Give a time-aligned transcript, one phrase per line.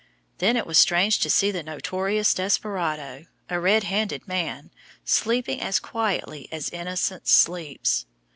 [0.39, 4.71] Then it was strange to see the notorious desperado, a red handed man,
[5.05, 8.07] sleeping as quietly as innocence sleeps.